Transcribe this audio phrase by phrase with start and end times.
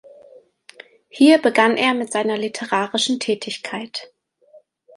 [1.09, 4.11] Hier begann er mit seiner literarischen Tätigkeit.